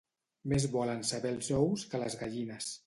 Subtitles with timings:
[0.53, 2.77] Més volen saber els ous que les gallines.